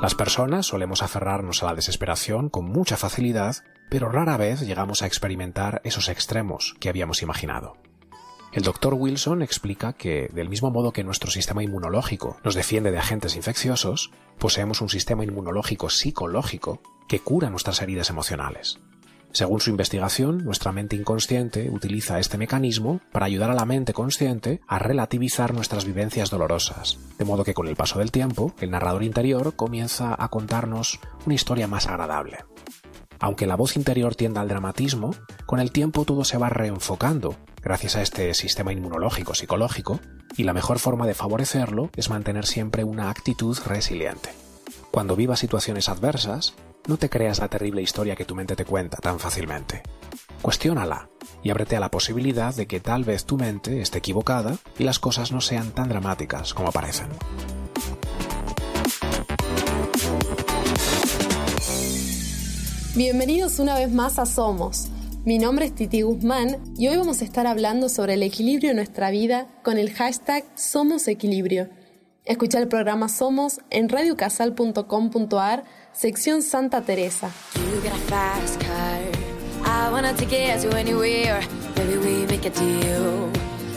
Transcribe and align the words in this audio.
Las 0.00 0.14
personas 0.14 0.64
solemos 0.64 1.02
aferrarnos 1.02 1.62
a 1.62 1.66
la 1.66 1.74
desesperación 1.74 2.48
con 2.48 2.64
mucha 2.64 2.96
facilidad, 2.96 3.56
pero 3.90 4.08
rara 4.08 4.38
vez 4.38 4.62
llegamos 4.62 5.02
a 5.02 5.06
experimentar 5.06 5.82
esos 5.84 6.08
extremos 6.08 6.74
que 6.80 6.88
habíamos 6.88 7.20
imaginado. 7.22 7.76
El 8.52 8.62
doctor 8.62 8.94
Wilson 8.94 9.42
explica 9.42 9.92
que, 9.92 10.30
del 10.32 10.48
mismo 10.48 10.70
modo 10.70 10.92
que 10.92 11.04
nuestro 11.04 11.30
sistema 11.30 11.62
inmunológico 11.62 12.38
nos 12.42 12.54
defiende 12.54 12.90
de 12.92 12.98
agentes 12.98 13.36
infecciosos, 13.36 14.10
poseemos 14.38 14.80
un 14.80 14.88
sistema 14.88 15.22
inmunológico 15.22 15.90
psicológico 15.90 16.80
que 17.06 17.20
cura 17.20 17.50
nuestras 17.50 17.82
heridas 17.82 18.08
emocionales. 18.08 18.80
Según 19.32 19.60
su 19.60 19.70
investigación, 19.70 20.44
nuestra 20.44 20.72
mente 20.72 20.96
inconsciente 20.96 21.70
utiliza 21.70 22.18
este 22.18 22.36
mecanismo 22.36 23.00
para 23.12 23.26
ayudar 23.26 23.50
a 23.50 23.54
la 23.54 23.64
mente 23.64 23.92
consciente 23.92 24.60
a 24.66 24.80
relativizar 24.80 25.54
nuestras 25.54 25.84
vivencias 25.84 26.30
dolorosas, 26.30 26.98
de 27.16 27.24
modo 27.24 27.44
que 27.44 27.54
con 27.54 27.68
el 27.68 27.76
paso 27.76 28.00
del 28.00 28.10
tiempo, 28.10 28.52
el 28.60 28.70
narrador 28.70 29.04
interior 29.04 29.54
comienza 29.54 30.16
a 30.18 30.28
contarnos 30.28 30.98
una 31.26 31.34
historia 31.34 31.68
más 31.68 31.86
agradable. 31.86 32.38
Aunque 33.20 33.46
la 33.46 33.54
voz 33.54 33.76
interior 33.76 34.16
tienda 34.16 34.40
al 34.40 34.48
dramatismo, 34.48 35.14
con 35.46 35.60
el 35.60 35.70
tiempo 35.70 36.04
todo 36.04 36.24
se 36.24 36.38
va 36.38 36.48
reenfocando 36.48 37.36
gracias 37.62 37.96
a 37.96 38.02
este 38.02 38.32
sistema 38.34 38.72
inmunológico 38.72 39.34
psicológico, 39.34 40.00
y 40.36 40.44
la 40.44 40.54
mejor 40.54 40.78
forma 40.78 41.06
de 41.06 41.14
favorecerlo 41.14 41.90
es 41.96 42.08
mantener 42.08 42.46
siempre 42.46 42.84
una 42.84 43.10
actitud 43.10 43.58
resiliente. 43.66 44.30
Cuando 44.90 45.16
vivas 45.16 45.40
situaciones 45.40 45.88
adversas, 45.88 46.54
no 46.90 46.96
te 46.96 47.08
creas 47.08 47.38
la 47.38 47.46
terrible 47.46 47.82
historia 47.82 48.16
que 48.16 48.24
tu 48.24 48.34
mente 48.34 48.56
te 48.56 48.64
cuenta 48.64 48.96
tan 48.96 49.20
fácilmente. 49.20 49.80
Cuestiónala 50.42 51.08
y 51.40 51.50
ábrete 51.50 51.76
a 51.76 51.80
la 51.80 51.88
posibilidad 51.88 52.52
de 52.52 52.66
que 52.66 52.80
tal 52.80 53.04
vez 53.04 53.26
tu 53.26 53.36
mente 53.36 53.80
esté 53.80 53.98
equivocada 53.98 54.56
y 54.76 54.82
las 54.82 54.98
cosas 54.98 55.30
no 55.30 55.40
sean 55.40 55.70
tan 55.70 55.88
dramáticas 55.88 56.52
como 56.52 56.72
parecen. 56.72 57.06
Bienvenidos 62.96 63.60
una 63.60 63.76
vez 63.76 63.92
más 63.92 64.18
a 64.18 64.26
Somos. 64.26 64.88
Mi 65.24 65.38
nombre 65.38 65.66
es 65.66 65.74
Titi 65.76 66.02
Guzmán 66.02 66.58
y 66.76 66.88
hoy 66.88 66.96
vamos 66.96 67.22
a 67.22 67.24
estar 67.24 67.46
hablando 67.46 67.88
sobre 67.88 68.14
el 68.14 68.24
equilibrio 68.24 68.70
en 68.70 68.76
nuestra 68.76 69.12
vida 69.12 69.46
con 69.62 69.78
el 69.78 69.92
hashtag 69.92 70.44
Somos 70.56 71.06
Equilibrio. 71.06 71.68
Escucha 72.24 72.58
el 72.58 72.68
programa 72.68 73.08
Somos 73.08 73.60
en 73.70 73.88
radiocasal.com.ar, 73.88 75.64
sección 75.92 76.42
Santa 76.42 76.82
Teresa. 76.82 77.30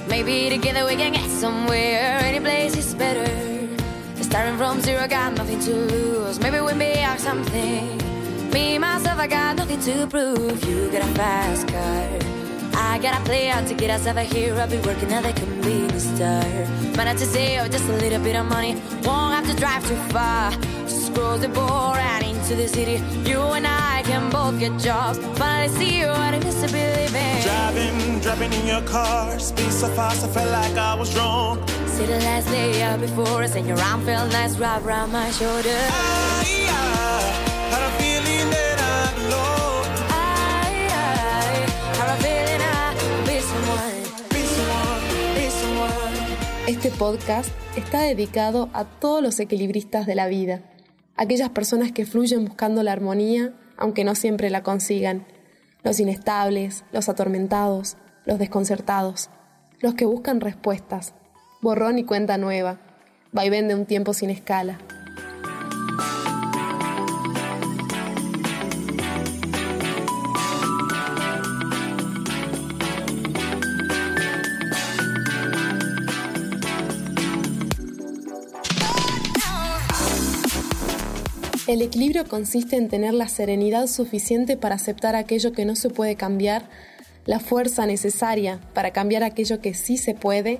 Maybe 0.09 0.49
together 0.49 0.85
we 0.85 0.95
can 0.95 1.13
get 1.13 1.29
somewhere. 1.29 2.19
Any 2.23 2.39
place 2.39 2.77
is 2.77 2.93
better. 2.93 3.25
Starting 4.21 4.57
from 4.57 4.81
zero, 4.81 5.07
got 5.07 5.33
nothing 5.35 5.59
to 5.61 5.73
lose. 5.73 6.39
Maybe 6.39 6.59
we 6.59 6.73
may 6.73 6.97
have 6.97 7.19
something. 7.19 7.97
Me, 8.51 8.77
myself, 8.77 9.17
I 9.17 9.27
got 9.27 9.55
nothing 9.55 9.79
to 9.81 10.07
prove. 10.07 10.63
You 10.65 10.89
got 10.91 11.01
a 11.01 11.13
fast 11.15 11.67
car. 11.67 12.32
I 12.93 12.99
gotta 12.99 13.23
play 13.25 13.49
out 13.49 13.65
to 13.69 13.73
get 13.73 13.89
us 13.89 14.05
over 14.05 14.21
here. 14.21 14.53
I'll 14.53 14.69
be 14.69 14.77
working 14.77 15.11
at 15.11 15.23
the 15.23 15.33
convenience 15.33 16.03
store. 16.03 16.93
Managed 16.95 17.21
to 17.21 17.25
save 17.25 17.71
just 17.71 17.85
a 17.85 17.93
little 17.93 18.21
bit 18.21 18.35
of 18.35 18.45
money. 18.45 18.75
Won't 19.03 19.33
have 19.33 19.47
to 19.49 19.55
drive 19.55 19.81
too 19.87 19.95
far. 20.13 20.51
Just 20.85 21.11
cross 21.15 21.39
the 21.39 21.47
border 21.47 21.97
and 21.97 22.23
into 22.23 22.53
the 22.55 22.67
city. 22.67 23.01
You 23.27 23.39
and 23.57 23.65
I 23.65 24.03
can 24.03 24.29
both 24.29 24.59
get 24.59 24.79
jobs. 24.79 25.17
Finally 25.39 25.69
see 25.69 26.05
what 26.05 26.35
it 26.35 26.45
is 26.45 26.61
to 26.61 26.67
be 26.67 26.83
living. 27.01 27.41
Driving, 27.41 28.19
driving 28.19 28.53
in 28.53 28.67
your 28.67 28.83
car. 28.83 29.39
Speed 29.39 29.71
so 29.71 29.87
fast, 29.95 30.23
I 30.23 30.27
felt 30.27 30.51
like 30.51 30.77
I 30.77 30.93
was 30.93 31.17
wrong. 31.17 31.67
See 31.87 32.05
the 32.05 32.19
last 32.19 32.47
day 32.49 32.83
out 32.83 32.99
before 32.99 33.41
us, 33.41 33.55
and 33.55 33.65
your 33.67 33.79
arm 33.79 34.05
felt 34.05 34.31
nice 34.31 34.55
wrapped 34.59 34.85
around 34.85 35.11
my 35.11 35.31
shoulder. 35.31 35.79
I 35.89 36.62
podcast 47.03 47.49
está 47.75 47.99
dedicado 47.99 48.69
a 48.71 48.85
todos 48.85 49.21
los 49.21 49.37
equilibristas 49.41 50.05
de 50.05 50.15
la 50.15 50.27
vida, 50.27 50.61
aquellas 51.17 51.49
personas 51.49 51.91
que 51.91 52.05
fluyen 52.05 52.45
buscando 52.45 52.81
la 52.81 52.93
armonía, 52.93 53.51
aunque 53.75 54.05
no 54.05 54.15
siempre 54.15 54.49
la 54.49 54.63
consigan, 54.63 55.25
los 55.83 55.99
inestables, 55.99 56.85
los 56.93 57.09
atormentados, 57.09 57.97
los 58.23 58.39
desconcertados, 58.39 59.29
los 59.81 59.95
que 59.95 60.05
buscan 60.05 60.39
respuestas, 60.39 61.13
borrón 61.61 61.99
y 61.99 62.05
cuenta 62.05 62.37
nueva, 62.37 62.79
vaivén 63.33 63.67
de 63.67 63.75
un 63.75 63.85
tiempo 63.85 64.13
sin 64.13 64.29
escala. 64.29 64.77
El 81.65 81.81
equilibrio 81.81 82.27
consiste 82.27 82.75
en 82.75 82.89
tener 82.89 83.13
la 83.13 83.29
serenidad 83.29 83.87
suficiente 83.87 84.57
para 84.57 84.75
aceptar 84.75 85.15
aquello 85.15 85.53
que 85.53 85.63
no 85.63 85.77
se 85.77 85.89
puede 85.89 86.17
cambiar, 86.17 86.69
la 87.25 87.39
fuerza 87.39 87.85
necesaria 87.85 88.59
para 88.73 88.91
cambiar 88.91 89.23
aquello 89.23 89.61
que 89.61 89.73
sí 89.73 89.95
se 89.95 90.13
puede 90.13 90.59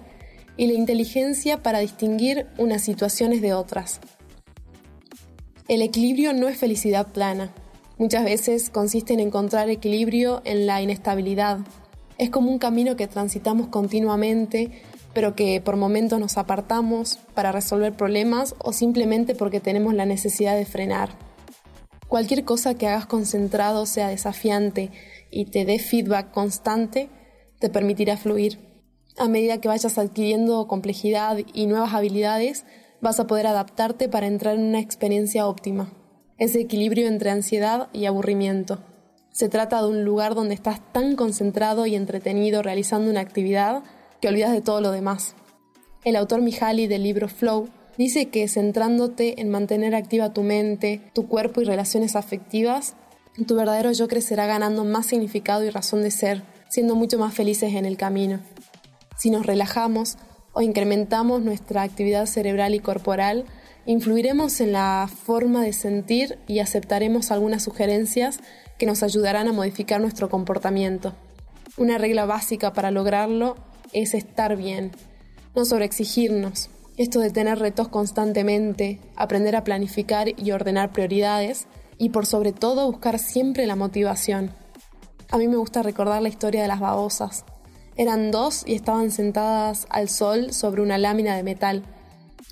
y 0.56 0.68
la 0.68 0.74
inteligencia 0.74 1.62
para 1.62 1.80
distinguir 1.80 2.48
unas 2.58 2.84
situaciones 2.84 3.42
de 3.42 3.54
otras. 3.54 4.00
El 5.68 5.82
equilibrio 5.82 6.32
no 6.32 6.48
es 6.48 6.58
felicidad 6.58 7.08
plana. 7.12 7.54
Muchas 7.98 8.24
veces 8.24 8.70
consiste 8.70 9.12
en 9.12 9.20
encontrar 9.20 9.70
equilibrio 9.70 10.42
en 10.46 10.68
la 10.68 10.82
inestabilidad. 10.82 11.60
Es 12.18 12.30
como 12.30 12.50
un 12.50 12.60
camino 12.60 12.96
que 12.96 13.08
transitamos 13.08 13.68
continuamente 13.68 14.72
pero 15.14 15.36
que 15.36 15.62
por 15.62 15.78
momentos 15.78 16.20
nos 16.20 16.38
apartamos 16.38 17.20
para 17.34 17.52
resolver 17.52 17.94
problemas 17.94 18.56
o 18.60 18.74
simplemente 18.74 19.36
porque 19.36 19.60
tenemos 19.60 19.94
la 19.94 20.06
necesidad 20.06 20.56
de 20.56 20.66
frenar. 20.66 21.10
Cualquier 22.08 22.44
cosa 22.46 22.76
que 22.76 22.88
hagas 22.88 23.06
concentrado 23.06 23.86
sea 23.86 24.08
desafiante 24.08 24.92
y 25.32 25.46
te 25.46 25.66
dé 25.66 25.80
feedback 25.80 26.32
constante, 26.32 27.10
te 27.60 27.70
permitirá 27.70 28.18
fluir. 28.18 28.60
A 29.18 29.28
medida 29.28 29.60
que 29.60 29.68
vayas 29.68 29.98
adquiriendo 29.98 30.68
complejidad 30.68 31.38
y 31.54 31.66
nuevas 31.66 31.94
habilidades, 31.94 32.66
vas 33.02 33.20
a 33.20 33.28
poder 33.28 33.48
adaptarte 33.48 34.10
para 34.10 34.28
entrar 34.28 34.56
en 34.56 34.66
una 34.66 34.80
experiencia 34.80 35.48
óptima. 35.48 35.92
Ese 36.38 36.62
equilibrio 36.62 37.08
entre 37.08 37.30
ansiedad 37.30 37.90
y 37.94 38.06
aburrimiento. 38.06 38.80
Se 39.32 39.50
trata 39.50 39.82
de 39.82 39.90
un 39.90 40.04
lugar 40.04 40.36
donde 40.36 40.54
estás 40.54 40.82
tan 40.92 41.16
concentrado 41.16 41.86
y 41.86 41.96
entretenido 41.96 42.62
realizando 42.62 43.10
una 43.10 43.22
actividad 43.22 43.84
que 44.24 44.30
olvidas 44.30 44.54
de 44.54 44.62
todo 44.62 44.80
lo 44.80 44.92
demás. 44.92 45.36
El 46.06 46.16
autor 46.16 46.42
Mihaly 46.42 46.88
del 46.88 47.04
libro 47.04 47.28
Flow 47.28 47.68
dice 47.98 48.30
que 48.30 48.48
centrándote 48.48 49.42
en 49.42 49.50
mantener 49.50 49.96
activa 49.96 50.32
tu 50.32 50.44
mente, 50.44 51.02
tu 51.14 51.28
cuerpo 51.28 51.60
y 51.60 51.66
relaciones 51.66 52.16
afectivas, 52.16 52.96
tu 53.46 53.58
verdadero 53.58 53.92
yo 53.92 54.08
crecerá 54.08 54.46
ganando 54.46 54.86
más 54.86 55.08
significado 55.08 55.66
y 55.66 55.70
razón 55.72 56.04
de 56.04 56.10
ser, 56.10 56.42
siendo 56.70 56.96
mucho 56.96 57.20
más 57.20 57.34
felices 57.34 57.74
en 57.74 57.84
el 57.84 57.98
camino. 57.98 58.40
Si 59.18 59.30
nos 59.30 59.46
relajamos 59.46 60.18
o 60.54 60.62
incrementamos 60.62 61.42
nuestra 61.42 61.82
actividad 61.82 62.26
cerebral 62.26 62.76
y 62.76 62.80
corporal, 62.80 63.44
influiremos 63.86 64.62
en 64.62 64.72
la 64.72 65.10
forma 65.26 65.66
de 65.66 65.74
sentir 65.74 66.40
y 66.48 66.60
aceptaremos 66.60 67.30
algunas 67.30 67.62
sugerencias 67.62 68.40
que 68.80 68.86
nos 68.86 69.04
ayudarán 69.04 69.50
a 69.50 69.52
modificar 69.52 70.00
nuestro 70.00 70.30
comportamiento. 70.30 71.14
Una 71.76 71.98
regla 71.98 72.24
básica 72.24 72.72
para 72.72 72.90
lograrlo 72.90 73.73
es 73.94 74.14
estar 74.14 74.56
bien, 74.56 74.92
no 75.56 75.66
sobreexigirnos. 75.66 76.70
Esto 76.98 77.20
de 77.20 77.32
tener 77.32 77.58
retos 77.60 77.88
constantemente, 77.88 79.00
aprender 79.16 79.56
a 79.56 79.64
planificar 79.64 80.28
y 80.38 80.52
ordenar 80.52 80.92
prioridades 80.92 81.66
y 81.98 82.10
por 82.10 82.26
sobre 82.26 82.52
todo 82.52 82.92
buscar 82.92 83.18
siempre 83.18 83.66
la 83.66 83.76
motivación. 83.76 84.52
A 85.32 85.38
mí 85.38 85.48
me 85.48 85.58
gusta 85.58 85.82
recordar 85.82 86.22
la 86.22 86.30
historia 86.30 86.62
de 86.62 86.68
las 86.68 86.80
babosas. 86.80 87.46
Eran 87.96 88.32
dos 88.32 88.64
y 88.66 88.76
estaban 88.76 89.12
sentadas 89.12 89.88
al 89.90 90.10
sol 90.10 90.54
sobre 90.54 90.82
una 90.82 90.98
lámina 90.98 91.36
de 91.36 91.44
metal. 91.44 91.84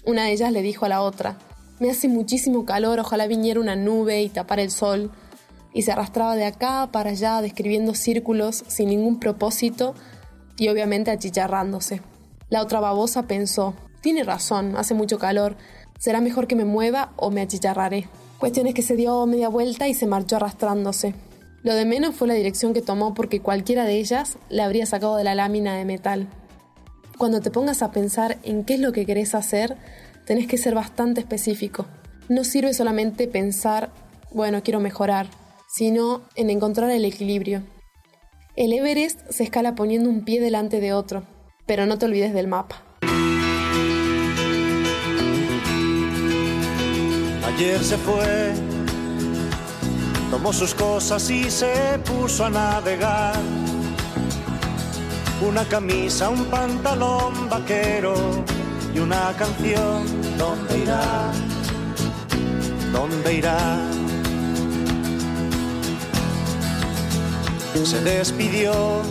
Una 0.05 0.25
de 0.25 0.31
ellas 0.31 0.51
le 0.51 0.61
dijo 0.61 0.85
a 0.85 0.89
la 0.89 1.01
otra, 1.01 1.37
me 1.79 1.89
hace 1.89 2.07
muchísimo 2.07 2.65
calor, 2.65 2.99
ojalá 2.99 3.27
viniera 3.27 3.59
una 3.59 3.75
nube 3.75 4.21
y 4.21 4.29
tapara 4.29 4.61
el 4.61 4.71
sol. 4.71 5.11
Y 5.73 5.83
se 5.83 5.91
arrastraba 5.91 6.35
de 6.35 6.45
acá 6.45 6.89
para 6.91 7.11
allá 7.11 7.41
describiendo 7.41 7.95
círculos 7.95 8.63
sin 8.67 8.89
ningún 8.89 9.19
propósito 9.19 9.95
y 10.61 10.69
obviamente 10.69 11.09
achicharrándose. 11.09 12.01
La 12.51 12.61
otra 12.61 12.79
babosa 12.79 13.23
pensó, 13.23 13.73
tiene 13.99 14.23
razón, 14.23 14.75
hace 14.77 14.93
mucho 14.93 15.17
calor, 15.17 15.55
será 15.97 16.21
mejor 16.21 16.45
que 16.45 16.55
me 16.55 16.65
mueva 16.65 17.13
o 17.15 17.31
me 17.31 17.41
achicharraré. 17.41 18.07
Cuestión 18.37 18.67
es 18.67 18.75
que 18.75 18.83
se 18.83 18.95
dio 18.95 19.25
media 19.25 19.49
vuelta 19.49 19.87
y 19.87 19.95
se 19.95 20.05
marchó 20.05 20.35
arrastrándose. 20.35 21.15
Lo 21.63 21.73
de 21.73 21.85
menos 21.85 22.13
fue 22.13 22.27
la 22.27 22.35
dirección 22.35 22.75
que 22.75 22.83
tomó 22.83 23.15
porque 23.15 23.41
cualquiera 23.41 23.85
de 23.85 23.95
ellas 23.95 24.37
le 24.49 24.61
habría 24.61 24.85
sacado 24.85 25.17
de 25.17 25.23
la 25.23 25.33
lámina 25.33 25.75
de 25.75 25.83
metal. 25.83 26.27
Cuando 27.17 27.41
te 27.41 27.49
pongas 27.49 27.81
a 27.81 27.91
pensar 27.91 28.37
en 28.43 28.63
qué 28.63 28.75
es 28.75 28.81
lo 28.81 28.91
que 28.91 29.07
querés 29.07 29.33
hacer, 29.33 29.77
tenés 30.27 30.45
que 30.45 30.59
ser 30.59 30.75
bastante 30.75 31.21
específico. 31.21 31.87
no 32.29 32.43
sirve 32.43 32.75
solamente 32.75 33.27
pensar, 33.27 33.89
bueno, 34.31 34.61
quiero 34.61 34.79
mejorar, 34.79 35.27
sino 35.67 36.21
en 36.35 36.51
encontrar 36.51 36.91
el 36.91 37.03
equilibrio. 37.03 37.63
El 38.61 38.73
Everest 38.73 39.21
se 39.31 39.41
escala 39.41 39.73
poniendo 39.73 40.07
un 40.07 40.23
pie 40.23 40.39
delante 40.39 40.79
de 40.79 40.93
otro, 40.93 41.23
pero 41.65 41.87
no 41.87 41.97
te 41.97 42.05
olvides 42.05 42.31
del 42.31 42.47
mapa. 42.47 42.83
Ayer 47.43 47.79
se 47.83 47.97
fue, 47.97 48.53
tomó 50.29 50.53
sus 50.53 50.75
cosas 50.75 51.27
y 51.31 51.49
se 51.49 51.73
puso 52.05 52.45
a 52.45 52.51
navegar. 52.51 53.33
Una 55.41 55.65
camisa, 55.65 56.29
un 56.29 56.45
pantalón 56.45 57.49
vaquero 57.49 58.13
y 58.93 58.99
una 58.99 59.33
canción. 59.39 60.05
¿Dónde 60.37 60.77
irá? 60.77 61.31
¿Dónde 62.93 63.33
irá? 63.33 63.91
Se 67.73 67.99
despidió 68.01 69.01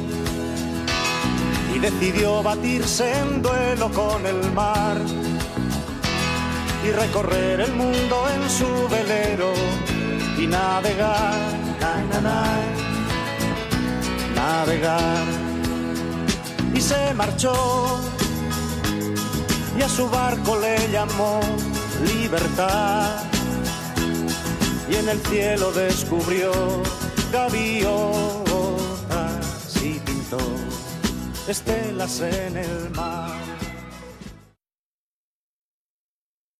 y 1.74 1.78
decidió 1.80 2.42
batirse 2.42 3.12
en 3.18 3.42
duelo 3.42 3.90
con 3.90 4.24
el 4.24 4.52
mar 4.52 4.96
y 6.86 6.90
recorrer 6.92 7.60
el 7.60 7.72
mundo 7.72 8.24
en 8.32 8.48
su 8.48 8.88
velero 8.88 9.52
y 10.38 10.46
navegar, 10.46 11.34
na, 11.80 12.20
na, 12.20 12.44
navegar. 14.34 15.24
Y 16.72 16.80
se 16.80 17.12
marchó 17.14 17.98
y 19.76 19.82
a 19.82 19.88
su 19.88 20.08
barco 20.08 20.58
le 20.60 20.90
llamó 20.92 21.40
libertad 22.06 23.24
y 24.88 24.94
en 24.94 25.08
el 25.08 25.20
cielo 25.26 25.72
descubrió 25.72 26.52
gaviotas 27.32 28.49
estelas 31.48 32.20
en 32.20 32.56
el 32.56 32.90
mar. 32.90 33.39